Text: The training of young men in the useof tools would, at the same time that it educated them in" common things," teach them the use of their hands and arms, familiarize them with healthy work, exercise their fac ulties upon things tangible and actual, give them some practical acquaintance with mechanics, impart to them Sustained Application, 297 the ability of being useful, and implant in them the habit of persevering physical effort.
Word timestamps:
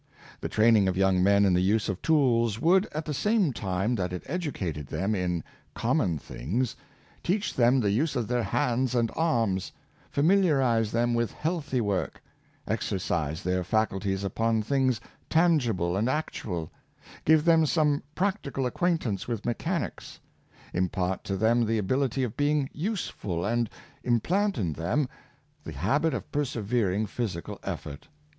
The 0.39 0.49
training 0.49 0.87
of 0.87 0.97
young 0.97 1.21
men 1.21 1.45
in 1.45 1.53
the 1.53 1.61
useof 1.69 2.01
tools 2.01 2.59
would, 2.59 2.87
at 2.91 3.05
the 3.05 3.13
same 3.13 3.53
time 3.53 3.93
that 3.93 4.11
it 4.11 4.23
educated 4.25 4.87
them 4.87 5.13
in" 5.13 5.43
common 5.75 6.17
things," 6.17 6.75
teach 7.21 7.53
them 7.53 7.79
the 7.79 7.91
use 7.91 8.15
of 8.15 8.27
their 8.27 8.41
hands 8.41 8.95
and 8.95 9.11
arms, 9.15 9.71
familiarize 10.09 10.91
them 10.91 11.13
with 11.13 11.31
healthy 11.33 11.79
work, 11.81 12.23
exercise 12.65 13.43
their 13.43 13.63
fac 13.63 13.91
ulties 13.91 14.23
upon 14.23 14.63
things 14.63 14.99
tangible 15.29 15.95
and 15.95 16.09
actual, 16.09 16.71
give 17.23 17.45
them 17.45 17.67
some 17.67 18.01
practical 18.15 18.65
acquaintance 18.65 19.27
with 19.27 19.45
mechanics, 19.45 20.19
impart 20.73 21.23
to 21.25 21.37
them 21.37 21.59
Sustained 21.61 21.79
Application, 21.79 22.31
297 22.33 22.69
the 22.73 22.73
ability 22.73 22.73
of 22.73 22.75
being 22.75 22.91
useful, 22.91 23.45
and 23.45 23.69
implant 24.03 24.57
in 24.57 24.73
them 24.73 25.07
the 25.63 25.73
habit 25.73 26.15
of 26.15 26.31
persevering 26.31 27.05
physical 27.05 27.59
effort. 27.63 28.07